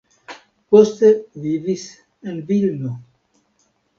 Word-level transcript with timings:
Poste 0.71 1.11
vivis 1.43 1.85
en 2.31 2.41
Vilno. 2.49 2.95